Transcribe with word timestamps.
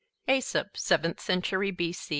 AESOP 0.27 0.75
(Seventh 0.77 1.19
Century 1.19 1.69
B. 1.69 1.93